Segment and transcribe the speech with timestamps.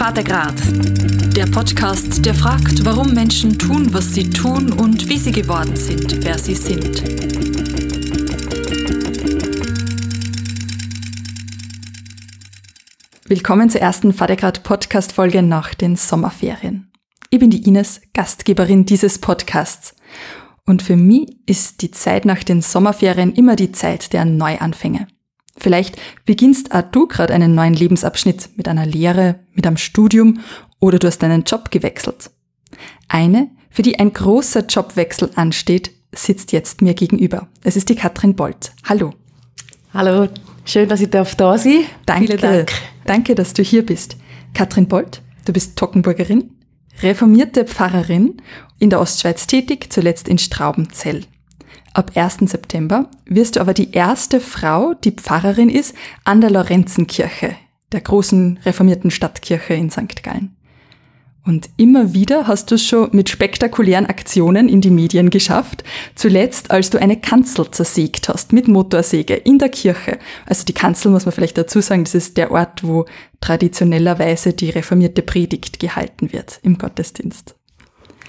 [0.00, 0.54] Vatergrad.
[1.36, 6.24] Der Podcast, der fragt, warum Menschen tun, was sie tun und wie sie geworden sind,
[6.24, 7.02] wer sie sind.
[13.26, 16.90] Willkommen zur ersten Vatergrad Podcast Folge nach den Sommerferien.
[17.28, 19.94] Ich bin die Ines, Gastgeberin dieses Podcasts.
[20.64, 25.08] Und für mich ist die Zeit nach den Sommerferien immer die Zeit der Neuanfänge.
[25.60, 30.40] Vielleicht beginnst auch du gerade einen neuen Lebensabschnitt mit einer Lehre, mit einem Studium
[30.80, 32.30] oder du hast deinen Job gewechselt.
[33.08, 37.48] Eine, für die ein großer Jobwechsel ansteht, sitzt jetzt mir gegenüber.
[37.62, 38.72] Es ist die Katrin Bolt.
[38.88, 39.12] Hallo.
[39.92, 40.28] Hallo,
[40.64, 41.58] schön, dass ich da sein darf.
[42.06, 42.72] Danke, Vielen Dank.
[43.04, 44.16] Danke, dass du hier bist.
[44.54, 46.50] Katrin Bolt, du bist Tockenburgerin,
[47.02, 48.40] reformierte Pfarrerin,
[48.78, 51.24] in der Ostschweiz tätig, zuletzt in Straubenzell.
[51.92, 52.38] Ab 1.
[52.50, 57.56] September wirst du aber die erste Frau, die Pfarrerin ist, an der Lorenzenkirche,
[57.90, 60.22] der großen reformierten Stadtkirche in St.
[60.22, 60.56] Gallen.
[61.44, 65.82] Und immer wieder hast du es schon mit spektakulären Aktionen in die Medien geschafft.
[66.14, 70.18] Zuletzt, als du eine Kanzel zersägt hast mit Motorsäge in der Kirche.
[70.46, 73.06] Also die Kanzel muss man vielleicht dazu sagen, das ist der Ort, wo
[73.40, 77.56] traditionellerweise die reformierte Predigt gehalten wird im Gottesdienst.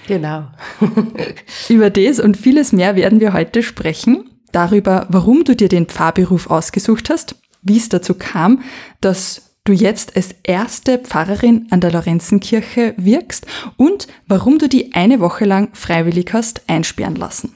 [0.06, 0.48] Genau.
[1.68, 4.30] Über das und vieles mehr werden wir heute sprechen.
[4.50, 8.62] Darüber, warum du dir den Pfarrberuf ausgesucht hast, wie es dazu kam,
[9.00, 15.20] dass du jetzt als erste Pfarrerin an der Lorenzenkirche wirkst und warum du die eine
[15.20, 17.54] Woche lang freiwillig hast einsperren lassen.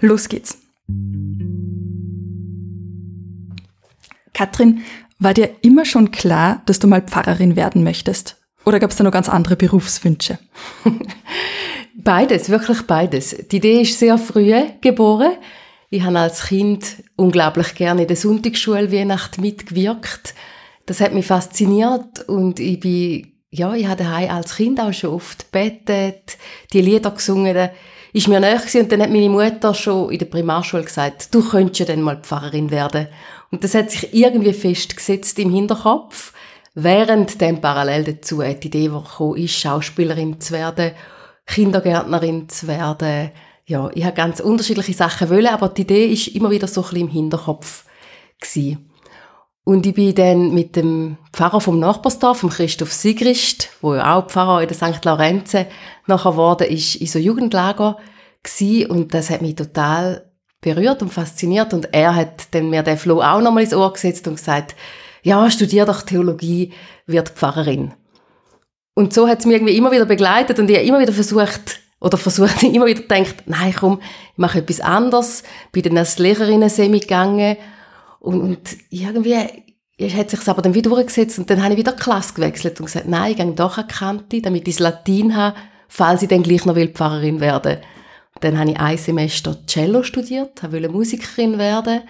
[0.00, 0.58] Los geht's.
[4.32, 4.82] Katrin,
[5.18, 8.36] war dir immer schon klar, dass du mal Pfarrerin werden möchtest?
[8.64, 10.38] Oder gab es da noch ganz andere Berufswünsche?
[12.02, 13.36] Beides, wirklich beides.
[13.50, 15.32] Die Idee ist sehr früh geboren.
[15.90, 20.34] Ich habe als Kind unglaublich gerne in der Sonntagsschule Weihnacht mitgewirkt.
[20.86, 25.10] Das hat mich fasziniert und ich bin, ja, ich habe daheim als Kind auch schon
[25.10, 26.38] oft betet,
[26.72, 27.54] die Lieder gesungen.
[27.54, 27.70] Da
[28.14, 31.80] ist mir näher und dann hat meine Mutter schon in der Primarschule gesagt, du könntest
[31.80, 33.08] ja dann mal Pfarrerin werden.
[33.50, 36.32] Und das hat sich irgendwie festgesetzt im Hinterkopf.
[36.74, 40.92] Während dem parallel dazu die Idee gekommen ist, Schauspielerin zu werden
[41.50, 43.30] Kindergärtnerin zu werden.
[43.66, 46.84] Ja, ich habe ganz unterschiedliche Sachen wollen, aber die Idee ist immer wieder so ein
[46.84, 47.84] bisschen im Hinterkopf
[48.40, 48.90] gewesen.
[49.64, 54.28] Und ich bin dann mit dem Pfarrer vom Nachbarsdorf, vom Christoph Sigrist, wo ja auch
[54.28, 55.04] Pfarrer in der St.
[55.04, 55.66] Lorenze
[56.06, 57.98] nachher geworden ist, in so Jugendlager
[58.42, 58.90] gewesen.
[58.90, 60.30] Und das hat mich total
[60.60, 61.74] berührt und fasziniert.
[61.74, 64.74] Und er hat dann mir den Flow auch nochmal ins Ohr gesetzt und gesagt,
[65.22, 66.72] ja, studier doch Theologie,
[67.06, 67.92] wird Pfarrerin.
[68.94, 71.80] Und so hat es mich irgendwie immer wieder begleitet und ich habe immer wieder versucht,
[72.00, 74.00] oder versucht, immer wieder gedacht, nein, komm,
[74.32, 75.42] ich mache etwas anderes.
[75.72, 77.56] Bin dann als Lehrerinnen-Semi gegangen
[78.20, 79.36] und, und irgendwie
[80.08, 83.08] hat sich aber dann wieder durchgesetzt und dann habe ich wieder Klasse gewechselt und gesagt,
[83.08, 85.56] nein, ich gehe doch an Kante, damit ich das Latin habe,
[85.88, 87.78] falls ich dann gleich noch Pfarrerin werden
[88.34, 92.02] und Dann habe ich ein Semester Cello studiert, wollte Musikerin werden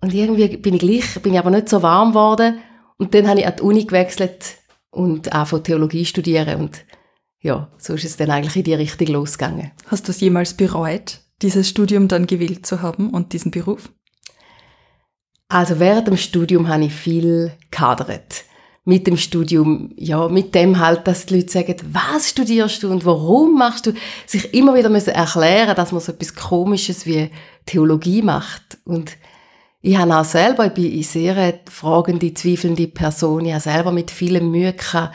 [0.00, 2.58] und irgendwie bin ich gleich, bin ich aber nicht so warm geworden
[2.98, 4.59] und dann habe ich an die Uni gewechselt
[4.90, 6.84] und auch von Theologie studieren und
[7.42, 9.72] ja, so ist es dann eigentlich in die Richtung losgegangen.
[9.86, 13.90] Hast du es jemals bereut, dieses Studium dann gewählt zu haben und diesen Beruf?
[15.48, 18.44] Also während dem Studium habe ich viel kadert.
[18.84, 23.04] Mit dem Studium, ja, mit dem halt, dass die Leute sagen, was studierst du und
[23.04, 23.92] warum machst du,
[24.26, 27.30] sich immer wieder müssen erklären, dass man so etwas Komisches wie
[27.66, 28.78] Theologie macht.
[28.84, 29.16] Und
[29.82, 33.46] ich habe auch selber, ich bin eine sehr fragende, zweifelnde Person.
[33.46, 35.14] Ich habe selber mit vielem Mühe gehabt,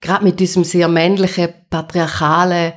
[0.00, 2.72] gerade mit diesem sehr männlichen, patriarchalen,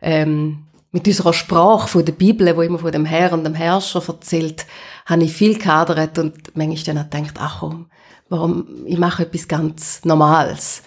[0.00, 4.02] ähm, mit unserer Sprache von der Bibel, wo immer von dem Herr und dem Herrscher
[4.06, 4.66] erzählt,
[5.06, 7.86] habe ich viel gehadert und manchmal dann auch gedacht, ach komm,
[8.28, 10.82] warum, ich mache etwas ganz Normales.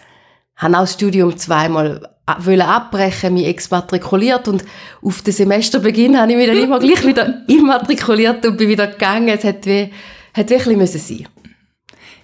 [0.56, 4.66] Ich habe auch das Studium zweimal wollen abbrechen, mich exmatrikuliert und
[5.02, 9.30] auf den Semesterbeginn habe ich mich dann immer gleich wieder immatrikuliert und bin wieder gegangen.
[9.30, 9.92] Es hat wie,
[10.34, 11.28] hat wirklich müssen sein.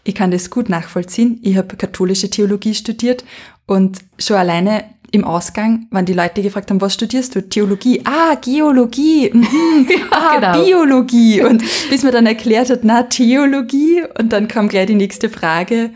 [0.04, 1.40] Ich kann das gut nachvollziehen.
[1.42, 3.24] Ich habe katholische Theologie studiert
[3.66, 4.84] und schon alleine
[5.14, 7.48] im Ausgang, wenn die Leute gefragt haben, was studierst du?
[7.48, 8.02] Theologie.
[8.04, 9.30] Ah, Geologie.
[9.32, 9.88] Mhm.
[10.12, 10.64] ah, genau.
[10.66, 11.42] Biologie.
[11.46, 14.04] Und bis man dann erklärt hat, na, Theologie.
[14.18, 15.92] Und dann kam gleich die nächste Frage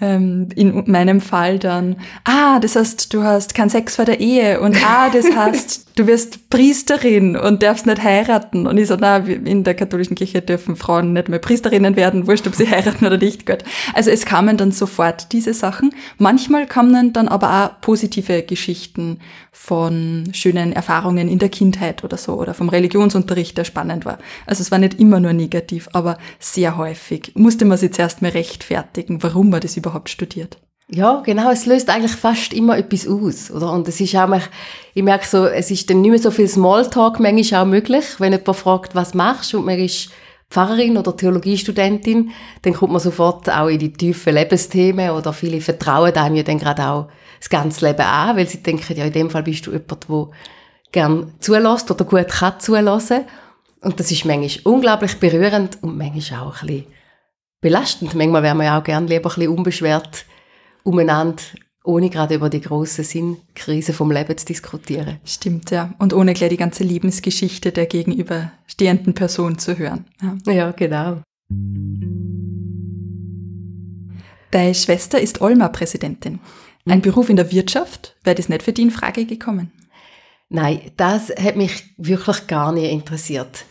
[0.00, 4.60] ähm, in meinem Fall dann, ah, das heißt, du hast keinen Sex vor der Ehe
[4.60, 8.66] und ah, das heißt, du wirst Priesterin und darfst nicht heiraten.
[8.66, 12.46] Und ich so, na, in der katholischen Kirche dürfen Frauen nicht mehr Priesterinnen werden, wurscht,
[12.46, 13.44] ob sie heiraten oder nicht.
[13.44, 13.64] Gott.
[13.94, 15.94] Also es kamen dann sofort diese Sachen.
[16.16, 19.18] Manchmal kamen dann aber auch positive Geschichten
[19.52, 24.18] von schönen Erfahrungen in der Kindheit oder so oder vom Religionsunterricht, der spannend war.
[24.46, 28.30] Also es war nicht immer nur negativ, aber sehr häufig musste man sich zuerst mal
[28.30, 30.58] rechtfertigen, warum man das überhaupt studiert.
[30.92, 31.50] Ja, genau.
[31.50, 33.72] Es löst eigentlich fast immer etwas aus, oder?
[33.72, 34.28] Und es ist auch,
[34.92, 38.32] ich merke so, es ist dann nicht mehr so viel Smalltalk manchmal auch möglich, wenn
[38.32, 40.10] jemand fragt, was machst du und man ist
[40.50, 42.32] Pfarrerin oder Theologiestudentin,
[42.62, 46.58] dann kommt man sofort auch in die tiefen Lebensthemen oder viele vertrauen einem ja dann
[46.58, 47.08] gerade auch
[47.38, 50.28] das ganze Leben an, weil sie denken, ja, in dem Fall bist du jemand, der
[50.90, 53.26] gern zulässt oder gut kann zulassen.
[53.80, 56.86] Und das ist manchmal unglaublich berührend und manchmal auch ein bisschen
[57.60, 58.14] belastend.
[58.16, 60.24] Manchmal wäre man ja auch gern lieber ein bisschen unbeschwert
[60.84, 61.42] umeinander,
[61.84, 65.18] ohne gerade über die große Sinnkrise vom Leben zu diskutieren.
[65.24, 65.94] Stimmt, ja.
[65.98, 70.04] Und ohne gleich die ganze Lebensgeschichte der gegenüberstehenden Person zu hören.
[70.46, 71.22] Ja, ja genau.
[74.50, 76.40] Deine Schwester ist Olma-Präsidentin.
[76.86, 77.02] Ein mhm.
[77.02, 79.72] Beruf in der Wirtschaft, wäre das nicht für die in Frage gekommen?
[80.48, 83.64] Nein, das hat mich wirklich gar nicht interessiert.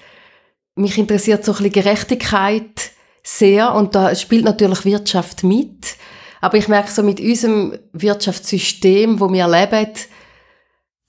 [0.75, 2.91] Mich interessiert so ein bisschen Gerechtigkeit
[3.21, 5.97] sehr und da spielt natürlich Wirtschaft mit.
[6.41, 9.89] Aber ich merke so mit unserem Wirtschaftssystem, wo wir leben,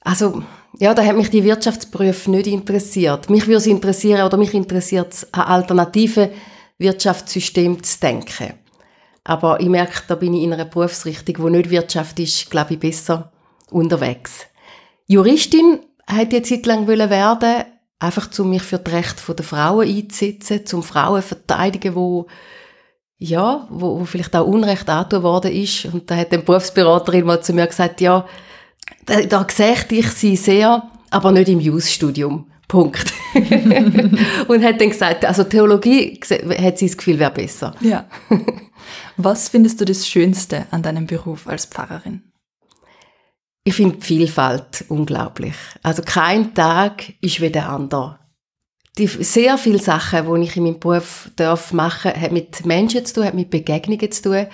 [0.03, 0.43] also,
[0.79, 3.29] ja, da hat mich die Wirtschaftsberufe nicht interessiert.
[3.29, 6.31] Mich würde es interessieren, oder mich interessiert es, an alternative
[6.79, 8.55] Wirtschaftssystem zu denken.
[9.25, 12.81] Aber ich merke, da bin ich in einer Berufsrichtung, wo nicht Wirtschaft ist, glaube ich,
[12.81, 13.31] besser
[13.71, 14.47] unterwegs.
[15.07, 17.65] Juristin hätte ich Zeit lang werden
[17.99, 22.27] einfach um mich für das Recht der Frauen einzusetzen, zum Frauen verteidigen, wo
[23.21, 25.85] ja, wo, wo vielleicht auch Unrecht angetan worden ist.
[25.85, 28.27] Und da hat die Berufsberaterin mal zu mir gesagt, ja,
[29.05, 32.47] da, da sehe ich sie sehr, aber nicht im Jus-Studium.
[32.67, 33.13] Punkt.
[33.35, 36.21] und hat dann gesagt, also Theologie
[36.63, 37.75] hat sie das Gefühl, wäre besser.
[37.81, 38.07] Ja.
[39.17, 42.23] Was findest du das Schönste an deinem Beruf als Pfarrerin?
[43.65, 45.57] Ich finde die Vielfalt unglaublich.
[45.83, 48.20] Also kein Tag ist wie der andere
[49.01, 53.15] die sehr viele Sachen, die ich in meinem Beruf darf machen, hat mit Menschen zu
[53.15, 54.47] tun, hat mit Begegnungen zu tun.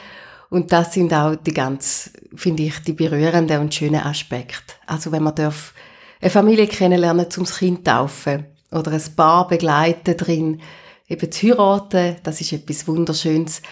[0.51, 4.75] Und das sind auch die ganz, finde ich, die berührenden und schönen Aspekte.
[4.87, 5.75] Also wenn man darf
[6.21, 10.61] eine Familie kennenlernen, zum Kind taufen oder ein Paar begleiten drin,
[11.09, 13.63] eben zu heiraten, das ist etwas Wunderschönes.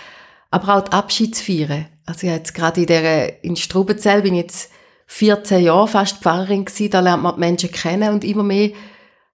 [0.50, 1.86] Aber auch die Abschiedsfeiern.
[2.04, 4.70] Also ich jetzt gerade in der, in Strubenzell bin ich jetzt
[5.06, 8.70] 14 Jahre fast Pfarrerin gewesen, da lernt man die Menschen kennen und immer mehr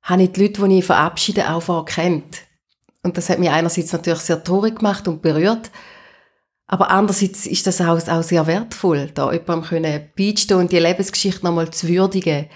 [0.02, 2.42] habe ich die Leute, die ich verabschiede, auch vorher kennt.
[3.02, 5.70] Und das hat mich einerseits natürlich sehr traurig gemacht und berührt,
[6.72, 11.44] aber andererseits ist das auch, auch sehr wertvoll, da jemandem können beistehen und die Lebensgeschichte
[11.44, 12.46] nochmal zu würdigen.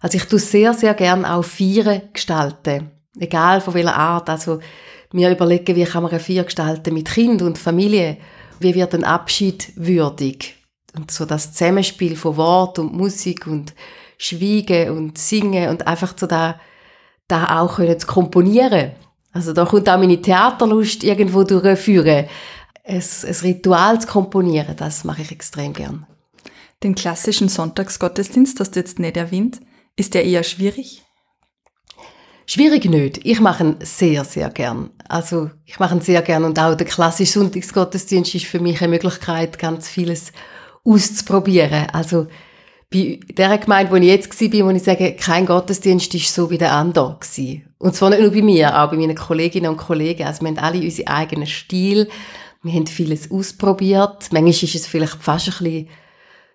[0.00, 2.92] Also ich tue sehr, sehr gern auch Feiern gestalten.
[3.18, 4.30] Egal von welcher Art.
[4.30, 4.60] Also
[5.12, 8.18] mir überlegen, wie kann man eine Feier gestalten mit Kind und Familie.
[8.60, 10.54] Wie wird ein Abschied würdig?
[10.96, 13.74] Und so das Zusammenspiel von Wort und Musik und
[14.16, 16.60] Schweigen und Singen und einfach so da
[17.28, 18.92] da auch können zu komponieren.
[19.32, 22.26] Also da kommt auch meine Theaterlust irgendwo durchführen.
[22.84, 26.06] Ein, ein Ritual zu komponieren, das mache ich extrem gern.
[26.82, 29.60] Den klassischen Sonntagsgottesdienst hast du jetzt nicht erwähnt.
[29.96, 31.02] Ist der eher schwierig?
[32.46, 33.24] Schwierig nicht.
[33.24, 34.90] Ich mache ihn sehr, sehr gern.
[35.08, 38.88] Also ich mache ihn sehr gern und auch der klassische Sonntagsgottesdienst ist für mich eine
[38.88, 40.32] Möglichkeit, ganz vieles
[40.84, 41.88] auszuprobieren.
[41.92, 42.28] Also
[42.90, 46.58] bei der Gemeinde, wo ich jetzt war, wo ich sage, kein Gottesdienst ist so wie
[46.58, 47.18] der andere.
[47.78, 50.24] Und zwar nicht nur bei mir, auch bei meinen Kolleginnen und Kollegen.
[50.24, 52.08] Also wir haben alle unseren eigenen Stil.
[52.62, 54.28] Wir haben vieles ausprobiert.
[54.32, 55.88] Manchmal ist es vielleicht fast ein bisschen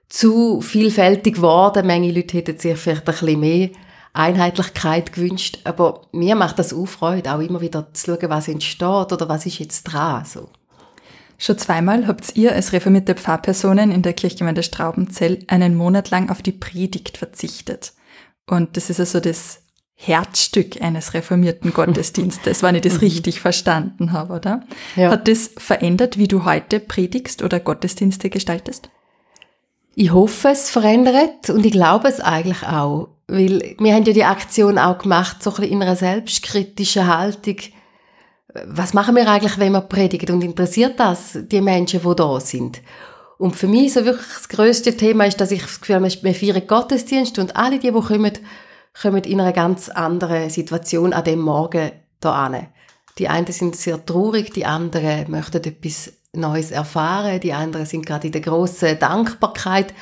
[0.08, 1.88] zu vielfältig geworden.
[1.88, 3.70] Manche Leute hätten sich vielleicht ein bisschen mehr
[4.14, 5.60] Einheitlichkeit gewünscht.
[5.64, 9.46] Aber mir macht das auch Freude, auch immer wieder zu schauen, was entsteht oder was
[9.46, 10.26] ist jetzt dran.
[10.26, 10.50] So.
[11.42, 16.44] Schon zweimal habt ihr als reformierte Pfarrpersonen in der Kirchgemeinde Straubenzell einen Monat lang auf
[16.44, 17.94] die Predigt verzichtet.
[18.48, 19.64] Und das ist also das
[19.96, 23.00] Herzstück eines reformierten Gottesdienstes, wenn ich das mhm.
[23.00, 24.62] richtig verstanden habe, oder?
[24.96, 25.10] Ja.
[25.10, 28.92] Hat das verändert, wie du heute predigst oder Gottesdienste gestaltest?
[29.96, 33.10] Ich hoffe, es verändert und ich glaube es eigentlich auch.
[33.26, 37.56] Weil wir haben ja die Aktion auch gemacht, so ein bisschen in einer selbstkritischen Haltung
[38.68, 40.36] was machen wir eigentlich, wenn wir predigen?
[40.36, 42.82] Und interessiert das die Menschen, die da sind?
[43.38, 46.36] Und für mich so wirklich das grösste Thema ist, dass ich das Gefühl habe, wir
[46.36, 48.34] feiern Gottesdienst und alle die, die kommen,
[49.02, 51.92] kommen in einer ganz anderen Situation an dem Morgen
[52.24, 52.68] an.
[53.18, 58.28] Die einen sind sehr traurig, die anderen möchten etwas Neues erfahren, die anderen sind gerade
[58.28, 59.94] in der grossen Dankbarkeit.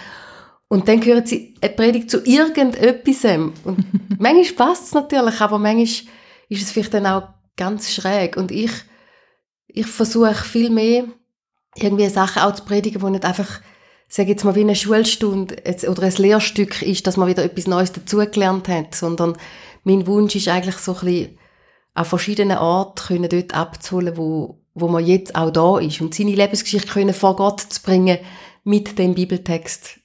[0.68, 3.24] Und dann hören sie eine Predigt zu irgendetwas.
[3.64, 3.78] Und
[4.20, 6.14] manchmal passt es natürlich, aber manchmal
[6.50, 7.24] ist es vielleicht dann auch
[7.60, 8.38] ganz schräg.
[8.38, 8.72] Und ich,
[9.68, 11.04] ich versuche viel mehr,
[11.76, 13.62] irgendwie Sachen auch zu predigen, die nicht einfach,
[14.08, 15.56] sage jetzt mal, wie eine Schulstunde
[15.88, 19.38] oder ein Lehrstück ist, dass man wieder etwas Neues dazugelernt hat, sondern
[19.84, 21.38] mein Wunsch ist eigentlich so ein bisschen,
[21.94, 26.00] an verschiedenen Orten können dort abzuholen, wo, wo man jetzt auch da ist.
[26.00, 28.20] Und seine Lebensgeschichte können vor Gott zu bringen,
[28.64, 30.00] mit dem Bibeltext,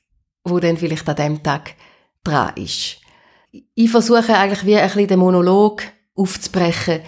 [0.45, 1.75] wo dann vielleicht an dem Tag
[2.23, 2.99] dran ist.
[3.75, 5.83] Ich versuche eigentlich wie ein bisschen den Monolog
[6.15, 7.03] aufzubrechen,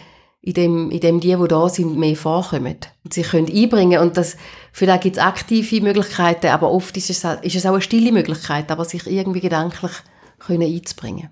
[0.46, 4.16] in dem, in dem die, die da sind, mehr vorkommen und sich können einbringen und
[4.16, 4.36] das,
[4.72, 8.70] vielleicht gibt es aktive Möglichkeiten, aber oft ist es, ist es auch eine stille Möglichkeit,
[8.70, 9.90] aber sich irgendwie gedanklich
[10.38, 11.30] können einzubringen.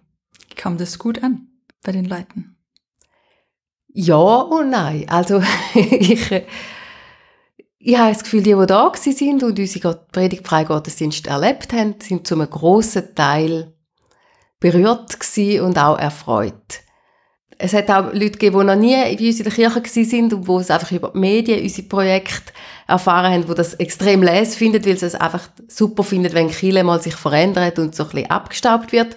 [0.57, 1.47] Kam das gut an
[1.85, 2.57] bei den Leuten?
[3.87, 5.09] Ja und nein.
[5.09, 5.41] Also
[5.75, 6.33] ich,
[7.79, 12.27] ich habe das Gefühl, die, die da sind und unsere predigtfreie Gottesdienst erlebt haben, sind
[12.27, 13.75] zu einem grossen Teil
[14.59, 15.17] berührt
[15.61, 16.84] und auch erfreut
[17.59, 20.49] es hat auch Leute gegeben, die noch nie bei uns in der Kirche sind und
[20.49, 22.53] die es einfach über die Medien, unsere Projekte
[22.87, 26.85] erfahren haben, die das extrem les finden, weil sie es einfach super finden, wenn Kirche
[26.85, 29.17] mal sich verändert und so ein bisschen abgestaubt wird.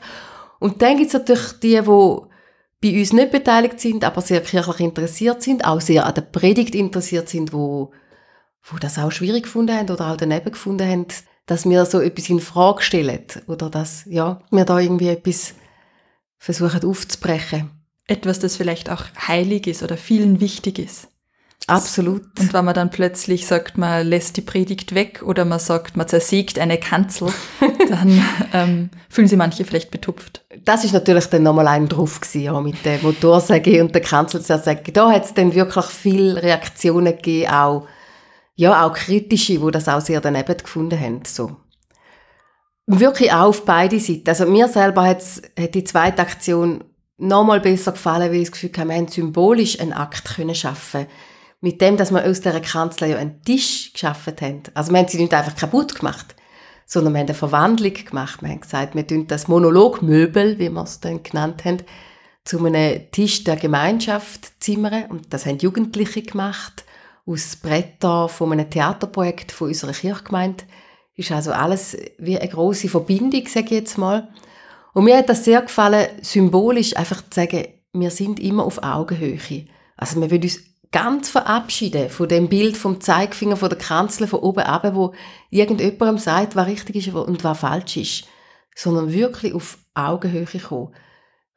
[0.59, 2.17] Und dann gibt es natürlich die, die
[2.81, 6.75] bei uns nicht beteiligt sind, aber sehr kirchlich interessiert sind, auch sehr an der Predigt
[6.75, 7.91] interessiert sind, wo,
[8.63, 11.07] wo das auch schwierig gefunden haben oder auch daneben gefunden haben,
[11.47, 15.55] dass wir so etwas in Frage stellen oder dass, ja, wir da irgendwie etwas
[16.37, 17.76] versuchen aufzubrechen
[18.07, 21.09] etwas, das vielleicht auch heilig ist oder vielen wichtig ist.
[21.69, 22.21] Absolut.
[22.39, 26.07] Und wenn man dann plötzlich sagt, man lässt die Predigt weg oder man sagt, man
[26.07, 27.27] zersägt eine Kanzel,
[27.89, 28.23] dann
[28.53, 30.45] ähm, fühlen sich manche vielleicht betupft.
[30.63, 34.93] Das ist natürlich dann nochmal ein drauf gewesen, ja, mit der Motorsäge und der Kanzelzersäge.
[34.93, 37.87] Da hat es dann wirklich viele Reaktionen gegeben, auch,
[38.55, 41.57] ja, auch kritische, wo das auch sehr daneben gefunden haben, so.
[42.85, 44.29] Wirklich auch auf beide Seiten.
[44.29, 45.21] Also mir selber hat
[45.73, 46.85] die zweite Aktion
[47.17, 51.07] nochmal besser gefallen, weil ich das Gefühl hatte, wir haben symbolisch einen Akt können schaffen
[51.61, 54.63] Mit dem, dass wir aus dieser Kanzlei ja einen Tisch geschaffen haben.
[54.73, 56.35] Also wir haben sie nicht einfach kaputt gemacht,
[56.85, 58.41] sondern wir haben eine Verwandlung gemacht.
[58.41, 61.79] Wir haben gesagt, wir tun das Monologmöbel, wie wir es dann genannt haben,
[62.45, 65.05] zu einem Tisch der Gemeinschaft zimmern.
[65.09, 66.85] Und das haben Jugendliche gemacht,
[67.25, 70.63] aus Bretter von einem Theaterprojekt von unserer Kirchgemeinde.
[71.15, 74.29] Ist also alles wie eine große Verbindung, sage ich jetzt mal.
[74.97, 79.67] Und mir hat das sehr gefallen, symbolisch einfach zu sagen, wir sind immer auf Augenhöhe.
[79.95, 80.59] Also wir wollen uns
[80.91, 85.13] ganz verabschieden von dem Bild vom Zeigefinger, von der Kanzel von oben ab, wo
[85.51, 88.23] irgendjemandem sagt, was richtig ist und was falsch ist.
[88.73, 90.95] Sondern wirklich auf Augenhöhe kommen.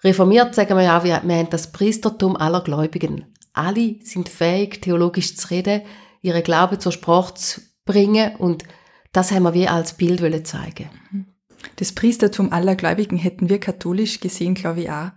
[0.04, 3.24] Reformiert sagen wir ja wir haben das Priestertum aller Gläubigen.
[3.54, 5.80] Alle sind fähig, theologisch zu reden,
[6.20, 8.64] ihre Glauben zur Sprache zu bringen und
[9.12, 10.90] das haben wir wie als Bild zeigen.
[11.76, 15.10] Das Priestertum aller Gläubigen hätten wir katholisch gesehen, glaube ich auch.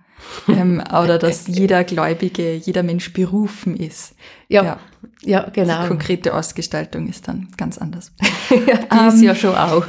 [0.47, 4.15] ähm, oder dass jeder Gläubige, jeder Mensch berufen ist.
[4.47, 4.79] Ja, ja,
[5.21, 5.81] ja genau.
[5.81, 8.11] Die konkrete Ausgestaltung ist dann ganz anders.
[8.49, 9.85] ja, die ist um, ja ähm, schon auch.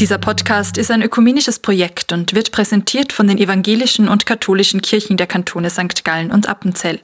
[0.00, 5.16] Dieser Podcast ist ein ökumenisches Projekt und wird präsentiert von den evangelischen und katholischen Kirchen
[5.16, 6.04] der Kantone St.
[6.04, 7.00] Gallen und Appenzell.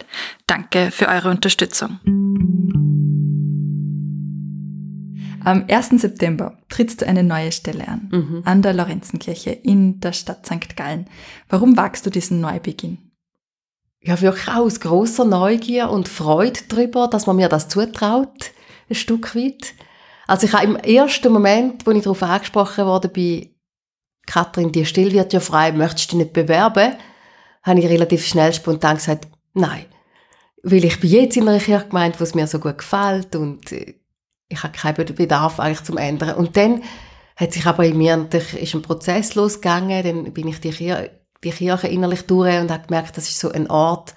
[0.46, 1.98] Danke für eure Unterstützung.
[5.44, 6.00] Am 1.
[6.00, 8.42] September trittst du eine neue Stelle an, mhm.
[8.44, 10.76] an der Lorenzenkirche in der Stadt St.
[10.76, 11.06] Gallen.
[11.48, 13.10] Warum wagst du diesen Neubeginn?
[14.00, 18.52] Ja, wirklich aus großer Neugier und Freude darüber, dass man mir das zutraut,
[18.88, 19.74] ein Stück weit.
[20.26, 23.50] Also ich habe im ersten Moment, wo ich darauf angesprochen wurde, bei
[24.26, 26.94] Katrin, die Still wird ja frei, möchtest du dich nicht bewerben?
[27.62, 29.86] Habe ich relativ schnell spontan gesagt, nein.
[30.62, 33.94] Weil ich bin jetzt in einer Kirchgemeinde, wo es mir so gut gefällt und äh,
[34.48, 36.36] ich habe keinen Bedarf eigentlich zum Ändern.
[36.36, 36.82] Und dann
[37.36, 41.10] hat sich aber in mir natürlich ist ein Prozess losgegangen, dann bin ich die Kirche,
[41.42, 44.14] die Kirche innerlich durch und habe gemerkt, das ist so ein Ort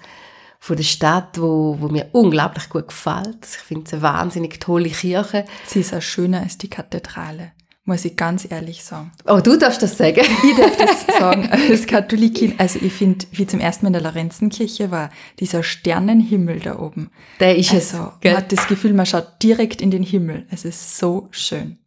[0.60, 3.44] von der Stadt, wo, wo mir unglaublich gut gefällt.
[3.44, 5.44] Ich finde es eine wahnsinnig tolle Kirche.
[5.66, 7.52] Sie ist auch schöner als die Kathedrale
[7.88, 9.10] muss ich ganz ehrlich sagen.
[9.26, 10.20] Oh, du darfst das sagen.
[10.44, 11.48] Ich darf das sagen.
[11.50, 16.60] Als Katholikin, also ich finde, wie zum ersten Mal in der Lorenzenkirche war, dieser Sternenhimmel
[16.60, 17.10] da oben.
[17.40, 18.20] Der ist also, es.
[18.20, 18.32] Gell?
[18.32, 20.46] Man hat das Gefühl, man schaut direkt in den Himmel.
[20.50, 21.78] Es ist so schön.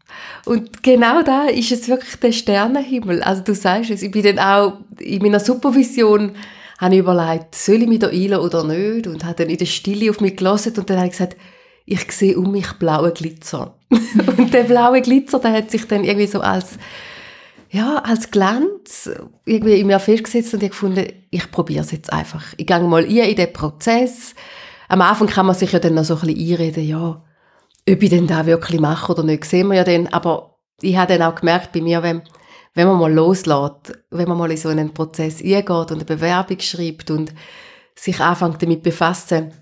[0.45, 3.21] Und genau da ist es wirklich der Sternenhimmel.
[3.23, 6.33] Also du sagst es, ich bin dann auch in meiner Supervision
[6.79, 9.05] habe ich überlegt, soll ich mich da einlassen oder nicht?
[9.05, 11.37] Und habe dann in der Stille auf mich gelassen und dann habe ich gesagt,
[11.85, 13.75] ich sehe um mich blaue Glitzer.
[14.37, 16.77] und der blaue Glitzer, der hat sich dann irgendwie so als,
[17.69, 19.09] ja, als Glanz
[19.45, 22.53] irgendwie in mir festgesetzt und ich gefunden, ich probiere es jetzt einfach.
[22.57, 24.33] Ich gehe mal ein in den Prozess.
[24.87, 27.23] Am Anfang kann man sich ja dann noch so ein bisschen einreden, ja,
[27.89, 30.07] ob ich denn da wirklich mache oder nicht, sehen wir ja dann.
[30.07, 32.21] Aber ich habe dann auch gemerkt bei mir, wenn,
[32.73, 36.59] wenn man mal loslässt, wenn man mal in so einen Prozess eingeht und eine Bewerbung
[36.59, 37.33] schreibt und
[37.95, 39.53] sich anfängt damit befassen,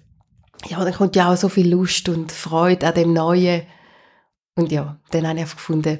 [0.68, 3.64] ja, dann kommt ja auch so viel Lust und Freude an dem Neuen.
[4.60, 6.00] Und ja, dann habe ich einfach gefunden,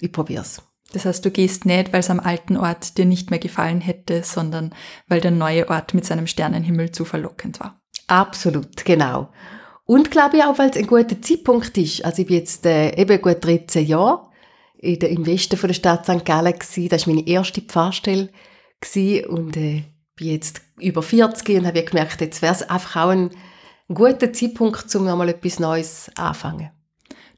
[0.00, 0.62] ich probiere es.
[0.92, 4.22] Das heißt, du gehst nicht, weil es am alten Ort dir nicht mehr gefallen hätte,
[4.22, 4.72] sondern
[5.08, 7.80] weil der neue Ort mit seinem Sternenhimmel zu verlockend war.
[8.06, 9.30] Absolut, genau.
[9.84, 12.04] Und glaube ich auch, weil es ein guter Zeitpunkt ist.
[12.04, 14.28] Also ich bin jetzt äh, eben gut 13 Jahre
[14.78, 16.24] in der, im Westen von der Stadt St.
[16.24, 16.88] Gallen gewesen.
[16.88, 18.30] Das war meine erste Pfarrstelle
[18.80, 19.26] gewesen.
[19.26, 19.82] und äh,
[20.14, 23.30] bin jetzt über 40 und habe gemerkt, jetzt wäre es einfach auch ein,
[23.88, 26.70] ein guter Zeitpunkt, um nochmal etwas Neues anfangen.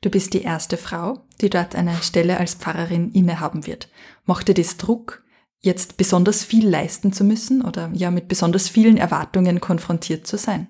[0.02, 3.88] Du bist die erste Frau, die dort eine Stelle als Pfarrerin innehaben wird.
[4.24, 5.22] Macht dir das Druck,
[5.60, 10.68] jetzt besonders viel leisten zu müssen oder ja mit besonders vielen Erwartungen konfrontiert zu sein?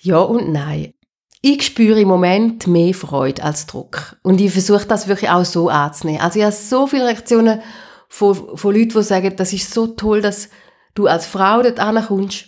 [0.00, 0.94] Ja und nein.
[1.42, 4.16] Ich spüre im Moment mehr Freude als Druck.
[4.22, 6.22] Und ich versuche das wirklich auch so anzunehmen.
[6.22, 7.60] Also ich habe so viele Reaktionen
[8.08, 10.48] von, von Leuten, die sagen, das ist so toll, dass
[10.94, 12.46] du als Frau dort ankommst.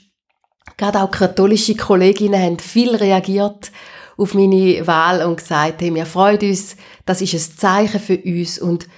[0.76, 3.70] Gerade auch katholische Kolleginnen haben viel reagiert
[4.16, 8.58] auf meine Wahl und gesagt, hey, wir freuen uns, das ist ein Zeichen für uns.
[8.58, 8.88] Und,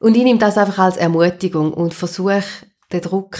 [0.00, 2.42] und ich nehme das einfach als Ermutigung und versuche,
[2.92, 3.38] den Druck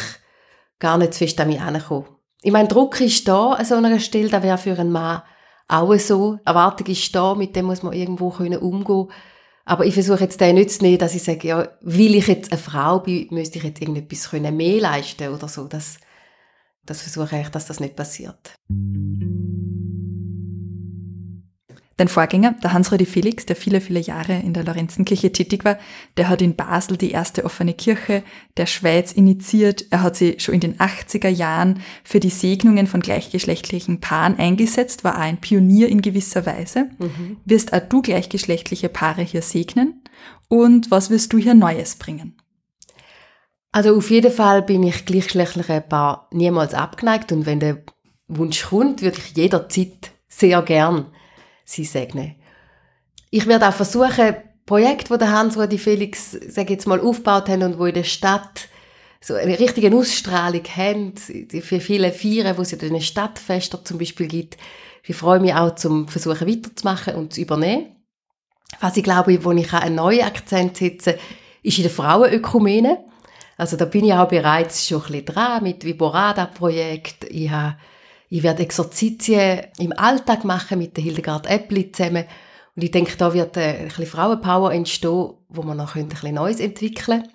[0.79, 2.09] gar nicht zu fest an mich heranzukommen.
[2.43, 5.23] Ich meine, Druck ist da an so einer Stelle, das wäre für einen Mann
[5.67, 6.39] auch so.
[6.45, 9.09] Erwartung ist da, mit dem muss man irgendwo können umgehen
[9.69, 12.51] aber ich versuche jetzt den nicht zu nehmen, dass ich sage, ja, weil ich jetzt
[12.51, 15.69] eine Frau bin, müsste ich jetzt irgendetwas mehr leisten oder so.
[15.69, 15.99] Das,
[16.87, 18.55] das versuche ich, dass das nicht passiert.
[21.99, 25.79] Dein Vorgänger, der Hans-Rudi Felix, der viele, viele Jahre in der Lorenzenkirche tätig war,
[26.17, 28.23] der hat in Basel die erste offene Kirche
[28.57, 29.85] der Schweiz initiiert.
[29.91, 35.03] Er hat sich schon in den 80er Jahren für die Segnungen von gleichgeschlechtlichen Paaren eingesetzt,
[35.03, 36.89] war auch ein Pionier in gewisser Weise.
[37.01, 37.39] Mhm.
[37.45, 40.01] Wirst auch du gleichgeschlechtliche Paare hier segnen?
[40.47, 42.37] Und was wirst du hier Neues bringen?
[43.73, 47.83] Also auf jeden Fall bin ich gleichgeschlechtliche Paar niemals abgeneigt und wenn der
[48.29, 51.07] Wunsch kommt, würde ich jederzeit sehr gern
[51.69, 52.35] sie segnen.
[53.31, 57.87] Ich werde auch versuchen, Projekte, die Hans-Rudi Felix, sage jetzt mal, aufgebaut haben und wo
[57.87, 58.69] in der Stadt
[59.21, 64.29] so eine richtige Ausstrahlung haben, für viele Feiern, wo es in den Stadtfesten zum Beispiel
[64.29, 64.57] gibt.
[65.05, 67.97] Ich freue mich auch, zum versuchen weiterzumachen und zu übernehmen.
[68.81, 71.19] Was ich glaube, wo ich einen neuen Akzent setze,
[71.63, 73.05] ist in der Frauenökumene.
[73.57, 77.25] Also da bin ich auch bereits schon ein bisschen dran mit Viborada-Projekt.
[77.25, 77.77] Ich habe
[78.29, 82.25] ich werde Exerzitien im Alltag machen mit der Hildegard Äppli zusammen.
[82.77, 86.61] Und ich denke, da wird ein bisschen Frauenpower entstehen, wo man noch ein bisschen Neues
[86.61, 87.33] entwickeln können.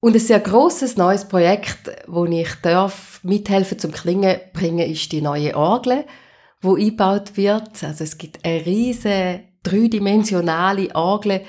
[0.00, 5.20] Und ein sehr großes neues Projekt, wo ich darf mithelfen zum Klingen bringen, ist die
[5.20, 6.06] neue Orgel,
[6.62, 7.84] wo eingebaut wird.
[7.84, 11.42] Also es gibt eine riesige dreidimensionale Orgel,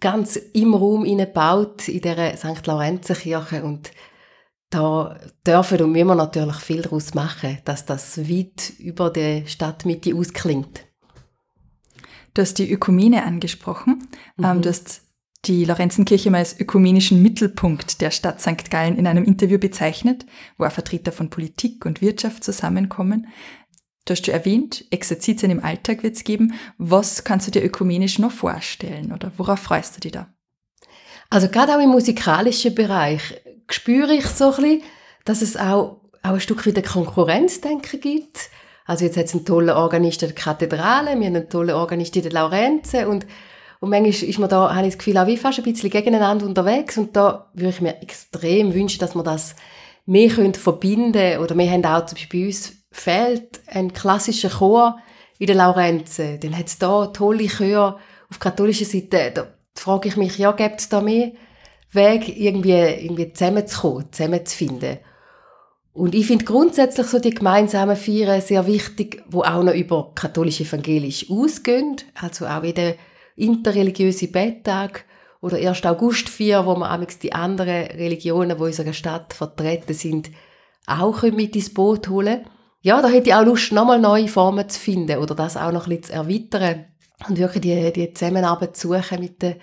[0.00, 2.66] ganz im Raum eingebaut in der St.
[2.66, 3.92] Laurenzenkirche und
[4.76, 10.14] da dürfen und müssen wir natürlich viel daraus machen, dass das weit über die Stadtmitte
[10.14, 10.84] ausklingt.
[12.34, 14.06] Du hast die Ökumene angesprochen.
[14.38, 14.62] Ähm, mhm.
[14.62, 15.02] Du hast
[15.46, 18.70] die Lorenzenkirche mal als ökumenischen Mittelpunkt der Stadt St.
[18.70, 20.26] Gallen in einem Interview bezeichnet,
[20.58, 23.28] wo auch Vertreter von Politik und Wirtschaft zusammenkommen.
[24.04, 26.54] Du hast schon erwähnt, Exerzitien im Alltag wird es geben.
[26.76, 30.28] Was kannst du dir ökumenisch noch vorstellen oder worauf freust du dich da?
[31.30, 34.82] Also gerade auch im musikalischen Bereich spüre ich so ein bisschen,
[35.24, 38.50] dass es auch, auch ein Stück wieder Konkurrenzdenken gibt.
[38.86, 42.14] Also jetzt hat es einen tollen Organist in der Kathedrale, wir haben einen tollen Organist
[42.16, 43.26] in der Laurenze und,
[43.80, 46.46] und manchmal ist man da, habe ich das Gefühl, auch wie fast ein bisschen gegeneinander
[46.46, 49.56] unterwegs und da würde ich mir extrem wünschen, dass man das
[50.06, 54.98] mehr könnte verbinden oder wir haben auch zum Beispiel bei uns fehlt ein klassischer Chor
[55.38, 57.98] in der Laurenze, dann hat es da tolle Chöre
[58.30, 61.32] auf katholischer Seite, da frage ich mich, ja, gibt es da mehr
[61.92, 64.98] Weg, irgendwie, irgendwie zusammenzukommen, zusammenzufinden.
[65.92, 71.30] Und ich finde grundsätzlich so die gemeinsamen Feiern sehr wichtig, wo auch noch über katholisch-evangelisch
[71.30, 71.96] ausgehen.
[72.14, 72.96] Also auch wie der
[73.36, 75.06] interreligiöse Betttag
[75.40, 75.84] oder 1.
[75.86, 80.30] August Feier, wo man die anderen Religionen, die in unserer Stadt vertreten sind,
[80.86, 82.44] auch mit ins Boot holen
[82.82, 85.86] Ja, da hätte ich auch Lust, nochmal neue Formen zu finden oder das auch noch
[85.86, 86.84] ein bisschen zu erweitern
[87.28, 89.56] und wirklich die, die Zusammenarbeit zu suchen mit den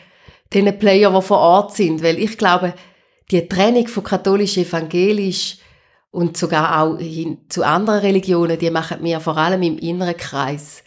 [0.53, 2.03] den Player, die vor Ort sind.
[2.03, 2.73] Weil ich glaube,
[3.31, 5.57] die Trennung von katholisch, evangelisch
[6.11, 10.83] und sogar auch hin zu anderen Religionen, die machen wir vor allem im inneren Kreis.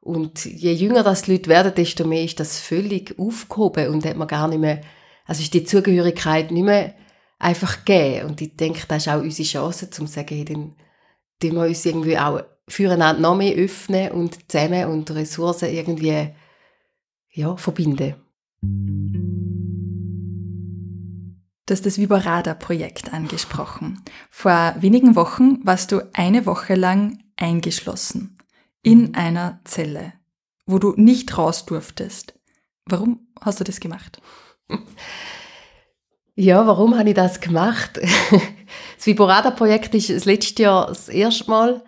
[0.00, 4.16] Und je jünger das die Leute werden, desto mehr ist das völlig aufgehoben und hat
[4.16, 4.80] man gar nicht mehr,
[5.26, 6.94] also ist die Zugehörigkeit nicht mehr
[7.38, 8.28] einfach gegeben.
[8.28, 10.76] Und ich denke, das ist auch unsere Chance, um zu sagen, dann
[11.40, 16.30] tun wir uns irgendwie auch füreinander noch mehr öffnen und zusammen und Ressourcen irgendwie,
[17.32, 18.14] ja, verbinden.
[18.60, 18.74] Du
[21.70, 24.02] hast das Viborada-Projekt angesprochen.
[24.30, 28.36] Vor wenigen Wochen warst du eine Woche lang eingeschlossen
[28.82, 30.14] in eine Zelle,
[30.66, 32.34] wo du nicht raus durftest.
[32.84, 34.20] Warum hast du das gemacht?
[36.40, 37.98] Ja, warum habe ich das gemacht?
[38.96, 41.82] Das Viborada-Projekt ist das letzte Jahr das erste Mal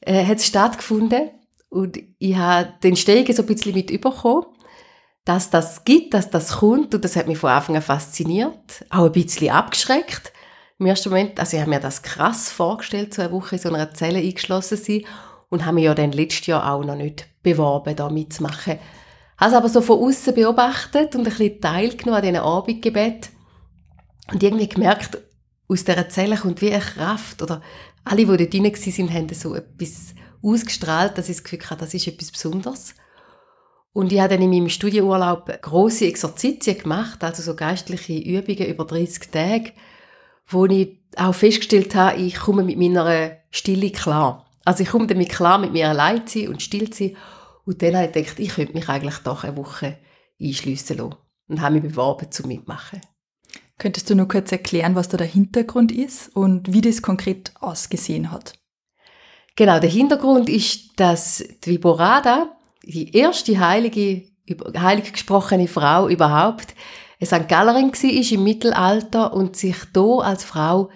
[0.00, 1.30] äh, hat es stattgefunden
[1.68, 4.46] und ich habe den Steigen so ein bisschen mit überkommen,
[5.24, 9.06] dass das gibt, dass das kommt und das hat mich von Anfang an fasziniert, auch
[9.06, 10.32] ein bisschen abgeschreckt.
[10.78, 13.68] Im ersten Moment, also ich habe mir das krass vorgestellt, so eine Woche in so
[13.70, 15.04] einer Zelle eingeschlossen sein
[15.48, 18.78] und habe mich ja dann letztes Jahr auch noch nicht beworben, da mitzumachen.
[19.38, 23.30] Habe es aber so von außen beobachtet und ein bisschen teilgenommen an diesen Abendgebet
[24.30, 25.18] und irgendwie gemerkt,
[25.68, 27.62] aus dieser Zelle kommt wie eine Kraft oder
[28.04, 31.94] alle, die dort drin waren, haben so etwas ausgestrahlt, dass ich das Gefühl hatte, das
[31.94, 32.94] ist etwas Besonderes.
[33.94, 38.84] Und ich habe dann in meinem Studienurlaub grosse Exerzitien gemacht, also so geistliche Übungen über
[38.84, 39.72] 30 Tage,
[40.48, 44.44] wo ich auch festgestellt habe, ich komme mit meiner Stille klar.
[44.64, 47.16] Also ich komme damit klar, mit mir allein zu sein und still zu sein.
[47.64, 49.98] Und dann habe ich gedacht, ich könnte mich eigentlich doch eine Woche
[50.40, 51.14] einschliessen lassen.
[51.46, 53.00] Und habe mich beworben, zum Mitmachen.
[53.78, 58.32] Könntest du nur kurz erklären, was da der Hintergrund ist und wie das konkret ausgesehen
[58.32, 58.54] hat?
[59.54, 64.22] Genau, der Hintergrund ist, dass die Viborada, die erste heilige,
[64.76, 66.74] heilig gesprochene Frau überhaupt,
[67.20, 67.48] eine St.
[67.48, 70.90] Gallerin war im Mittelalter und sich da als Frau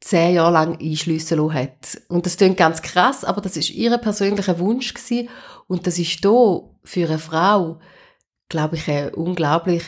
[0.00, 2.00] zehn Jahre lang einschliessen hat.
[2.08, 5.28] Und das klingt ganz krass, aber das ist ihr persönlicher Wunsch gewesen.
[5.66, 7.80] Und das ist da für eine Frau,
[8.48, 9.84] glaube ich, ein unglaublich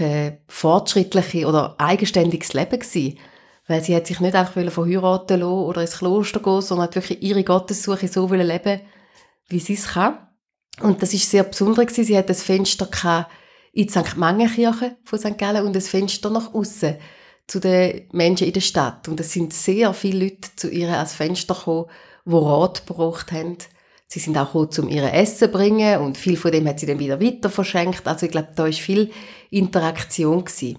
[0.48, 3.18] fortschrittliche oder eigenständiges Leben gewesen.
[3.68, 7.22] Weil sie hat sich nicht einfach verheiraten lassen oder ins Kloster gehen, sondern hat wirklich
[7.22, 8.80] ihre Gottessuche so leben
[9.48, 10.18] wie sie es kann.
[10.80, 11.94] Und das ist sehr besonders.
[11.94, 12.88] Sie hat das Fenster
[13.72, 14.16] in die St.
[14.16, 15.38] Mangenkirche von St.
[15.38, 16.96] Gallen und das Fenster nach außen
[17.46, 19.08] zu den Menschen in der Stadt.
[19.08, 21.86] Und es sind sehr viele Leute zu ihr als Fenster gekommen,
[22.24, 23.58] die Rat gebraucht haben.
[24.08, 26.86] Sie sind auch gekommen, um ihre Essen zu bringen und viel von dem hat sie
[26.86, 28.06] dann wieder weiter verschenkt.
[28.06, 29.10] Also ich glaube, da ist viel
[29.50, 30.78] Interaktion gewesen.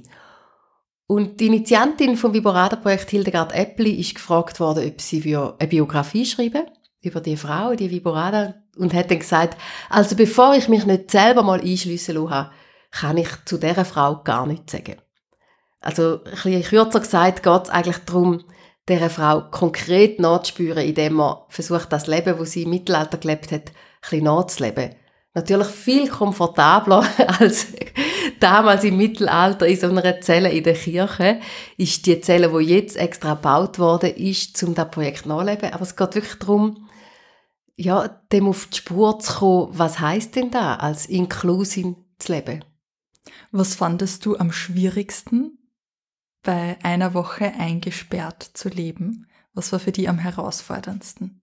[1.07, 6.63] Und die Initiantin vom Viborada-Projekt Hildegard Eppli ist gefragt worden, ob sie eine Biografie schreiben
[7.01, 9.57] über die Frau, die Viborada, und hat dann gesagt,
[9.89, 12.51] also bevor ich mich nicht selber mal einschliessen lasse,
[12.91, 14.95] kann ich zu dieser Frau gar nichts sagen.
[15.79, 18.43] Also, ein bisschen kürzer gesagt, geht es eigentlich darum,
[18.89, 23.69] dieser Frau konkret nachzuspüren, indem man versucht, das Leben, das sie im Mittelalter gelebt hat,
[23.69, 24.95] ein bisschen nachzuleben.
[25.33, 27.05] Natürlich viel komfortabler
[27.39, 27.67] als
[28.39, 31.39] damals im Mittelalter in so einer Zelle in der Kirche.
[31.77, 35.73] Ist die Zelle, die jetzt extra gebaut worden ist, um das Projekt nachzuleben.
[35.73, 36.86] Aber es geht wirklich darum,
[37.77, 42.65] ja, dem auf die Spur zu kommen, was heißt denn da, als Inklusin zu leben?
[43.51, 45.57] Was fandest du am schwierigsten
[46.43, 49.27] bei einer Woche eingesperrt zu leben?
[49.53, 51.41] Was war für dich am herausforderndsten?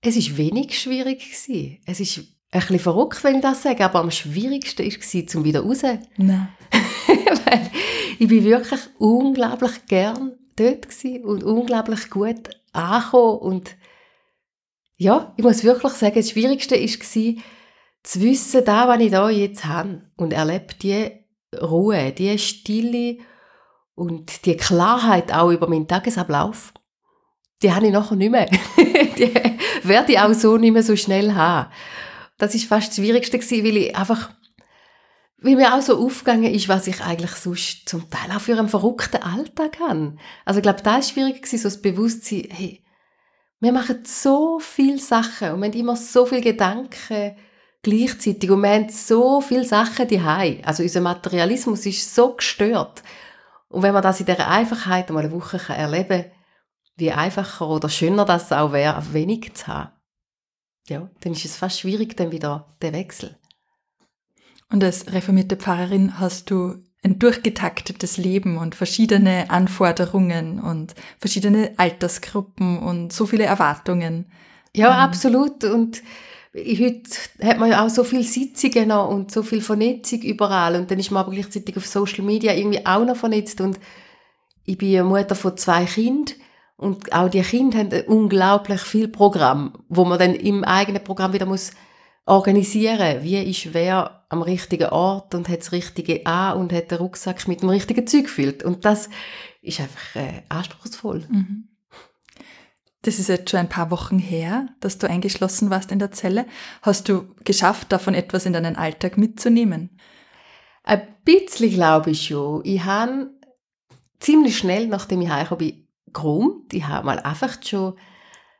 [0.00, 1.78] Es ist wenig schwierig gewesen.
[1.84, 5.44] Es ist ein bisschen verrückt, wenn ich das sage, aber am schwierigsten war es, zum
[5.44, 5.82] wieder raus.
[6.16, 6.48] Nein.
[7.06, 7.70] Weil
[8.18, 10.86] ich bin wirklich unglaublich gern dort
[11.24, 13.76] und unglaublich gut angekommen und
[15.02, 17.42] ja, ich muss wirklich sagen, das Schwierigste war,
[18.04, 21.10] zu wissen, da, was ich da jetzt habe und erlebe die
[21.60, 23.18] Ruhe, die Stille
[23.94, 26.72] und die Klarheit auch über meinen Tagesablauf,
[27.62, 28.48] die habe ich nachher nicht mehr.
[28.76, 29.32] die
[29.82, 31.70] werde ich auch so nicht mehr so schnell haben.
[32.38, 34.30] Das ist fast das Schwierigste weil ich einfach,
[35.38, 38.68] weil mir auch so aufgegangen ist, was ich eigentlich sonst zum Teil auch für einen
[38.68, 40.16] verrückten Alltag habe.
[40.44, 42.81] Also ich glaube, da ist schwierig so das Bewusstsein, hey,
[43.62, 47.36] wir machen so viele Sachen und wir haben immer so viele Gedanken
[47.80, 50.18] gleichzeitig und wir haben so viele Sachen die
[50.64, 53.04] Also unser Materialismus ist so gestört.
[53.68, 56.32] Und wenn man das in dieser Einfachheit einmal eine Woche erleben kann,
[56.96, 59.92] wie einfacher oder schöner das auch wäre, wenig zu haben,
[60.88, 63.38] ja, dann ist es fast schwierig, dann wieder der Wechsel.
[64.72, 72.78] Und als reformierte Pfarrerin hast du ein durchgetaktetes Leben und verschiedene Anforderungen und verschiedene Altersgruppen
[72.78, 74.26] und so viele Erwartungen.
[74.74, 75.10] Ja, ähm.
[75.10, 75.64] absolut.
[75.64, 76.02] Und
[76.54, 77.02] heute
[77.42, 80.98] hat man ja auch so viele Sitzungen noch und so viel Vernetzung überall und dann
[80.98, 83.80] ist man aber gleichzeitig auf Social Media irgendwie auch noch vernetzt und
[84.64, 86.36] ich bin eine Mutter von zwei Kindern
[86.76, 91.46] und auch die Kinder haben unglaublich viel Programm, wo man dann im eigenen Programm wieder
[91.46, 91.72] muss
[92.26, 96.98] organisieren, wie ist wer am richtigen Ort und hat das Richtige an und hat den
[96.98, 99.10] Rucksack mit dem richtigen Zeug gefüllt und das
[99.60, 101.26] ist einfach äh, anspruchsvoll.
[101.28, 101.68] Mhm.
[103.02, 106.46] Das ist jetzt schon ein paar Wochen her, dass du eingeschlossen warst in der Zelle.
[106.82, 109.98] Hast du geschafft, davon etwas in deinen Alltag mitzunehmen?
[110.84, 112.62] Ein bisschen glaube ich schon.
[112.64, 113.30] Ich habe
[114.20, 116.72] ziemlich schnell, nachdem ich heimgekommen bin, geräumt.
[116.72, 117.98] Ich habe mal einfach schon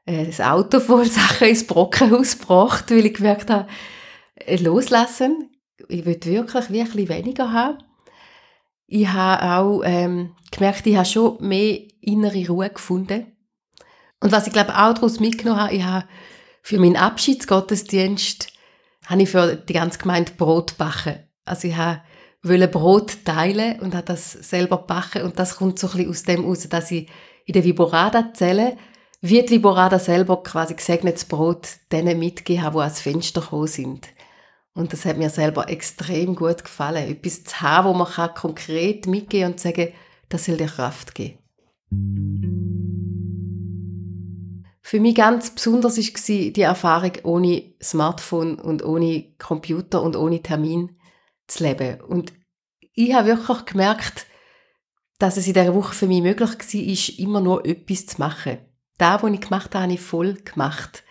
[0.06, 3.68] äh, das Auto voll Sachen ins Brockenhaus gebracht, weil ich gemerkt habe,
[4.34, 5.51] äh, loslassen.
[5.88, 7.78] Ich will wirklich wie ein weniger haben.
[8.86, 13.32] Ich habe auch ähm, gemerkt, ich habe schon mehr innere Ruhe gefunden
[14.22, 16.06] und was ich glaube auch daraus mitgenommen habe, ich habe
[16.62, 18.48] Für meinen Abschiedsgottesdienst
[19.06, 21.18] habe ich für die ganze Gemeinde Brot backen.
[21.44, 21.76] Also ich
[22.42, 26.22] wollte Brot teilen und habe das selber backen und das kommt so ein bisschen aus
[26.22, 27.08] dem heraus, dass ich
[27.46, 28.76] in der Viborada zähle,
[29.20, 34.08] wie die Viborada selber quasi gesegnetes Brot denen mitgegeben habe, die ans Fenster gekommen sind.
[34.74, 37.08] Und das hat mir selber extrem gut gefallen.
[37.08, 39.88] Etwas zu haben, wo man kann konkret mitgehen und sagen,
[40.28, 41.38] das soll dir Kraft geben.
[44.80, 50.96] Für mich ganz besonders war die Erfahrung, ohne Smartphone und ohne Computer und ohne Termin
[51.46, 52.00] zu leben.
[52.00, 52.32] Und
[52.94, 54.26] ich habe wirklich gemerkt,
[55.18, 58.58] dass es in dieser Woche für mich möglich war, immer nur etwas zu machen.
[58.98, 61.04] Das, was ich gemacht habe, habe ich voll gemacht.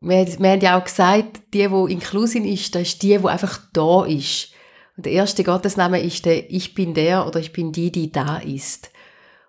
[0.00, 3.60] Wir, wir haben ja auch gesagt, die, die inklusiv ist, das ist die, die einfach
[3.72, 4.52] da ist.
[4.96, 8.38] Und der erste Gottesname ist der Ich bin der oder ich bin die, die da
[8.38, 8.90] ist.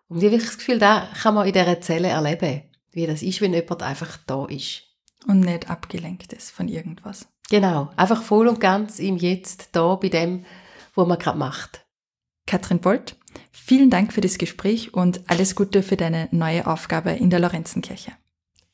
[0.09, 3.39] Und ich habe das Gefühl, da kann man in dieser Zelle erleben, wie das ist,
[3.39, 4.83] wenn jemand einfach da ist.
[5.25, 7.27] Und nicht abgelenkt ist von irgendwas.
[7.49, 10.45] Genau, einfach voll und ganz im Jetzt, da bei dem,
[10.95, 11.85] was man gerade macht.
[12.45, 13.15] Katrin Bolt,
[13.51, 18.11] vielen Dank für das Gespräch und alles Gute für deine neue Aufgabe in der Lorenzenkirche.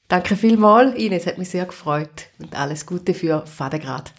[0.08, 4.13] Danke vielmals, Ines, hat mich sehr gefreut und alles Gute für Vatergrad.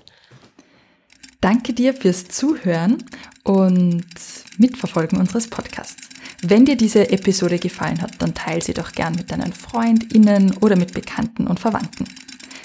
[1.41, 3.05] Danke dir fürs Zuhören
[3.45, 4.05] und
[4.59, 6.09] Mitverfolgen unseres Podcasts.
[6.43, 10.77] Wenn dir diese Episode gefallen hat, dann teile sie doch gern mit deinen FreundInnen oder
[10.77, 12.07] mit Bekannten und Verwandten.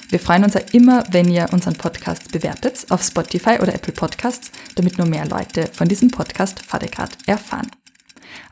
[0.09, 4.51] Wir freuen uns ja immer, wenn ihr unseren Podcast bewertet auf Spotify oder Apple Podcasts,
[4.75, 7.71] damit nur mehr Leute von diesem Podcast Fadegrad erfahren.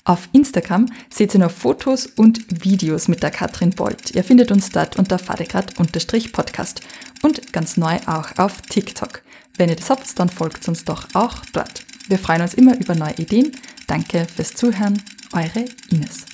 [0.03, 4.11] Auf Instagram seht ihr noch Fotos und Videos mit der Katrin Bolt.
[4.11, 6.81] Ihr findet uns dort unter fadegrad-podcast
[7.21, 9.21] und ganz neu auch auf TikTok.
[9.57, 11.83] Wenn ihr das habt, dann folgt uns doch auch dort.
[12.07, 13.51] Wir freuen uns immer über neue Ideen.
[13.87, 15.01] Danke fürs Zuhören.
[15.33, 16.25] Eure Ines.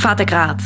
[0.00, 0.62] Vater Grad